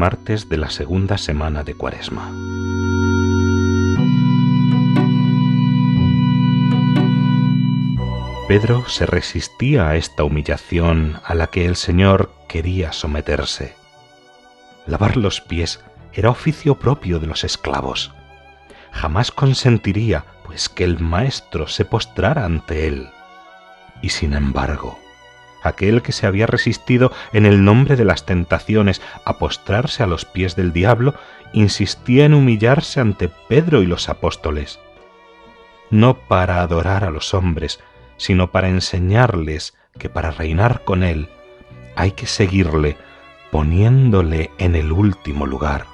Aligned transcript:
Martes 0.00 0.48
de 0.48 0.56
la 0.56 0.70
segunda 0.70 1.18
semana 1.18 1.62
de 1.62 1.74
Cuaresma. 1.74 2.32
Pedro 8.48 8.88
se 8.88 9.04
resistía 9.04 9.90
a 9.90 9.96
esta 9.96 10.24
humillación 10.24 11.20
a 11.22 11.34
la 11.34 11.48
que 11.48 11.66
el 11.66 11.76
Señor 11.76 12.32
quería 12.48 12.92
someterse. 12.92 13.74
Lavar 14.86 15.18
los 15.18 15.42
pies 15.42 15.84
era 16.14 16.30
oficio 16.30 16.78
propio 16.78 17.18
de 17.18 17.26
los 17.26 17.44
esclavos. 17.44 18.10
Jamás 18.92 19.30
consentiría, 19.30 20.24
pues, 20.46 20.70
que 20.70 20.84
el 20.84 20.98
Maestro 20.98 21.68
se 21.68 21.84
postrara 21.84 22.46
ante 22.46 22.86
él. 22.86 23.10
Y 24.00 24.08
sin 24.08 24.32
embargo, 24.32 24.98
aquel 25.62 26.02
que 26.02 26.12
se 26.12 26.26
había 26.26 26.46
resistido 26.46 27.12
en 27.32 27.46
el 27.46 27.64
nombre 27.64 27.96
de 27.96 28.04
las 28.04 28.26
tentaciones 28.26 29.02
a 29.24 29.38
postrarse 29.38 30.02
a 30.02 30.06
los 30.06 30.24
pies 30.24 30.56
del 30.56 30.72
diablo, 30.72 31.14
insistía 31.52 32.24
en 32.24 32.34
humillarse 32.34 33.00
ante 33.00 33.28
Pedro 33.48 33.82
y 33.82 33.86
los 33.86 34.08
apóstoles, 34.08 34.78
no 35.90 36.18
para 36.18 36.60
adorar 36.60 37.04
a 37.04 37.10
los 37.10 37.34
hombres, 37.34 37.80
sino 38.16 38.50
para 38.50 38.68
enseñarles 38.68 39.74
que 39.98 40.08
para 40.08 40.30
reinar 40.30 40.84
con 40.84 41.02
él 41.02 41.28
hay 41.96 42.12
que 42.12 42.26
seguirle 42.26 42.96
poniéndole 43.50 44.50
en 44.58 44.76
el 44.76 44.92
último 44.92 45.46
lugar. 45.46 45.86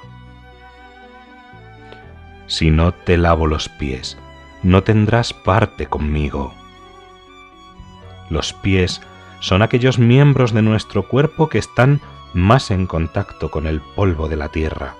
Si 2.45 2.69
no 2.69 2.93
te 2.93 3.17
lavo 3.17 3.47
los 3.47 3.67
pies, 3.67 4.17
no 4.63 4.83
tendrás 4.83 5.33
parte 5.33 5.87
conmigo. 5.87 6.53
Los 8.29 8.53
pies 8.53 9.01
son 9.39 9.61
aquellos 9.61 9.99
miembros 9.99 10.53
de 10.53 10.61
nuestro 10.61 11.07
cuerpo 11.07 11.49
que 11.49 11.57
están 11.57 12.01
más 12.33 12.71
en 12.71 12.87
contacto 12.87 13.49
con 13.51 13.67
el 13.67 13.81
polvo 13.81 14.27
de 14.27 14.35
la 14.35 14.49
tierra, 14.49 14.95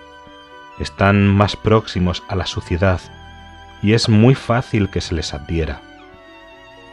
están 0.79 1.27
más 1.27 1.55
próximos 1.55 2.23
a 2.27 2.35
la 2.35 2.45
suciedad 2.45 3.01
y 3.81 3.93
es 3.93 4.09
muy 4.09 4.35
fácil 4.35 4.89
que 4.89 5.01
se 5.01 5.15
les 5.15 5.33
adhiera. 5.33 5.81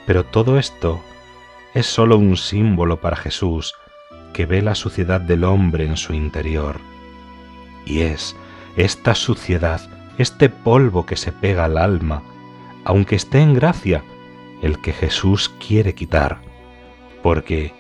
Pero 0.07 0.25
todo 0.25 0.59
esto 0.59 1.03
es 1.75 1.87
sólo 1.87 2.19
un 2.19 2.37
símbolo 2.37 3.01
para 3.01 3.17
Jesús 3.17 3.75
que 4.33 4.47
ve 4.47 4.63
la 4.63 4.75
suciedad 4.75 5.21
del 5.21 5.45
hombre 5.45 5.87
en 5.87 5.97
su 5.97 6.13
interior. 6.13 6.81
Y 7.87 8.01
es 8.01 8.37
esta 8.77 9.15
suciedad, 9.15 9.81
este 10.19 10.49
polvo 10.49 11.07
que 11.07 11.17
se 11.17 11.33
pega 11.33 11.65
al 11.65 11.79
alma, 11.79 12.23
aunque 12.85 13.17
esté 13.17 13.41
en 13.41 13.55
gracia, 13.55 14.03
el 14.63 14.81
que 14.81 14.93
Jesús 14.93 15.51
quiere 15.59 15.95
quitar 15.95 16.41
porque 17.25 17.73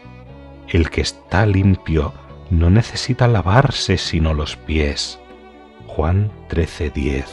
el 0.69 0.89
que 0.89 1.03
está 1.03 1.45
limpio 1.45 2.15
no 2.49 2.71
necesita 2.71 3.29
lavarse 3.29 3.99
sino 3.99 4.33
los 4.33 4.57
pies. 4.57 5.21
Juan 5.87 6.33
13:10 6.49 7.27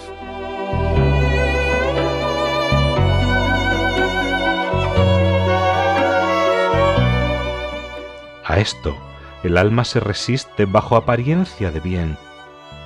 A 8.43 8.59
esto, 8.59 8.97
el 9.43 9.57
alma 9.57 9.85
se 9.85 10.01
resiste 10.01 10.65
bajo 10.65 10.97
apariencia 10.97 11.71
de 11.71 11.79
bien, 11.79 12.17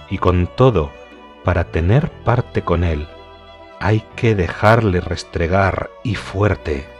y 0.08 0.20
con 0.20 0.46
todo, 0.56 0.92
para 1.44 1.64
tener 1.64 2.12
parte 2.12 2.62
con 2.62 2.84
él, 2.84 3.08
hay 3.80 4.04
que 4.16 4.36
dejarle 4.36 5.02
restregar 5.02 5.90
y 6.04 6.14
fuerte 6.14 6.95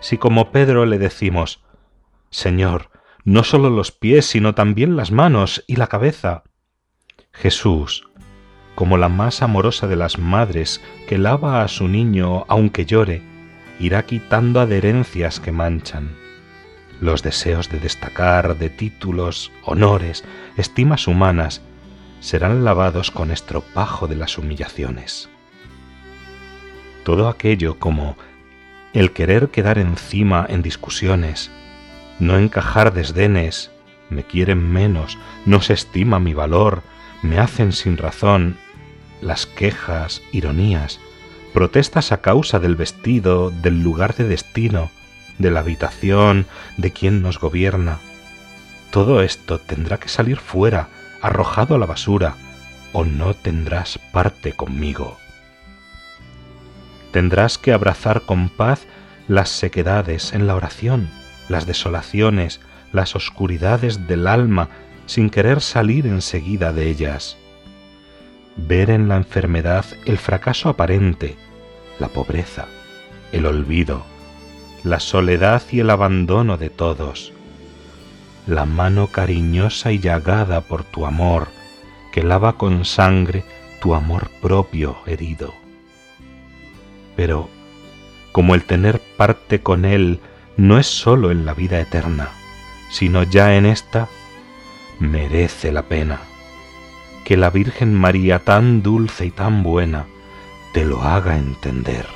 si 0.00 0.18
como 0.18 0.50
Pedro 0.50 0.86
le 0.86 0.98
decimos, 0.98 1.62
Señor, 2.30 2.90
no 3.24 3.44
solo 3.44 3.70
los 3.70 3.92
pies, 3.92 4.26
sino 4.26 4.54
también 4.54 4.96
las 4.96 5.12
manos 5.12 5.64
y 5.66 5.76
la 5.76 5.86
cabeza? 5.86 6.42
Jesús, 7.32 8.08
como 8.74 8.96
la 8.96 9.08
más 9.08 9.42
amorosa 9.42 9.86
de 9.86 9.96
las 9.96 10.18
madres 10.18 10.80
que 11.06 11.18
lava 11.18 11.62
a 11.62 11.68
su 11.68 11.86
niño 11.86 12.44
aunque 12.48 12.86
llore, 12.86 13.22
irá 13.78 14.04
quitando 14.04 14.60
adherencias 14.60 15.40
que 15.40 15.52
manchan. 15.52 16.16
Los 17.00 17.22
deseos 17.22 17.70
de 17.70 17.80
destacar, 17.80 18.58
de 18.58 18.68
títulos, 18.68 19.52
honores, 19.64 20.24
estimas 20.56 21.06
humanas, 21.06 21.62
serán 22.20 22.64
lavados 22.64 23.10
con 23.10 23.30
estropajo 23.30 24.06
de 24.06 24.16
las 24.16 24.36
humillaciones. 24.36 25.30
Todo 27.04 27.28
aquello 27.28 27.78
como 27.78 28.16
el 28.92 29.12
querer 29.12 29.50
quedar 29.50 29.78
encima 29.78 30.44
en 30.48 30.62
discusiones, 30.62 31.50
no 32.18 32.36
encajar 32.36 32.92
desdenes, 32.92 33.70
me 34.08 34.24
quieren 34.24 34.72
menos, 34.72 35.16
no 35.46 35.60
se 35.60 35.74
estima 35.74 36.18
mi 36.18 36.34
valor, 36.34 36.82
me 37.22 37.38
hacen 37.38 37.72
sin 37.72 37.96
razón, 37.96 38.56
las 39.20 39.46
quejas, 39.46 40.22
ironías, 40.32 40.98
protestas 41.54 42.10
a 42.10 42.20
causa 42.20 42.58
del 42.58 42.74
vestido, 42.74 43.50
del 43.50 43.82
lugar 43.82 44.16
de 44.16 44.24
destino, 44.24 44.90
de 45.38 45.50
la 45.50 45.60
habitación, 45.60 46.46
de 46.76 46.90
quien 46.90 47.22
nos 47.22 47.38
gobierna. 47.38 47.98
Todo 48.90 49.22
esto 49.22 49.58
tendrá 49.58 49.98
que 49.98 50.08
salir 50.08 50.38
fuera, 50.38 50.88
arrojado 51.22 51.76
a 51.76 51.78
la 51.78 51.86
basura, 51.86 52.34
o 52.92 53.04
no 53.04 53.34
tendrás 53.34 53.98
parte 54.12 54.52
conmigo 54.52 55.16
tendrás 57.12 57.58
que 57.58 57.72
abrazar 57.72 58.22
con 58.22 58.48
paz 58.48 58.86
las 59.28 59.48
sequedades 59.48 60.32
en 60.32 60.46
la 60.46 60.54
oración, 60.54 61.08
las 61.48 61.66
desolaciones, 61.66 62.60
las 62.92 63.14
oscuridades 63.14 64.06
del 64.06 64.26
alma, 64.26 64.68
sin 65.06 65.30
querer 65.30 65.60
salir 65.60 66.06
enseguida 66.06 66.72
de 66.72 66.88
ellas. 66.88 67.36
Ver 68.56 68.90
en 68.90 69.08
la 69.08 69.16
enfermedad 69.16 69.84
el 70.04 70.18
fracaso 70.18 70.68
aparente, 70.68 71.36
la 71.98 72.08
pobreza, 72.08 72.66
el 73.32 73.46
olvido, 73.46 74.04
la 74.84 75.00
soledad 75.00 75.62
y 75.70 75.80
el 75.80 75.90
abandono 75.90 76.56
de 76.56 76.70
todos, 76.70 77.32
la 78.46 78.64
mano 78.64 79.08
cariñosa 79.08 79.92
y 79.92 80.00
llagada 80.00 80.62
por 80.62 80.84
tu 80.84 81.06
amor, 81.06 81.48
que 82.12 82.22
lava 82.22 82.54
con 82.54 82.84
sangre 82.84 83.44
tu 83.80 83.94
amor 83.94 84.30
propio 84.40 84.96
herido 85.06 85.59
pero 87.20 87.50
como 88.32 88.54
el 88.54 88.64
tener 88.64 88.98
parte 89.18 89.60
con 89.60 89.84
Él 89.84 90.20
no 90.56 90.78
es 90.78 90.86
sólo 90.86 91.30
en 91.30 91.44
la 91.44 91.52
vida 91.52 91.78
eterna, 91.78 92.30
sino 92.88 93.24
ya 93.24 93.56
en 93.56 93.66
esta, 93.66 94.08
merece 95.00 95.70
la 95.70 95.82
pena 95.82 96.20
que 97.26 97.36
la 97.36 97.50
Virgen 97.50 97.92
María 97.92 98.38
tan 98.38 98.82
dulce 98.82 99.26
y 99.26 99.30
tan 99.30 99.62
buena 99.62 100.06
te 100.72 100.86
lo 100.86 101.02
haga 101.02 101.36
entender. 101.36 102.06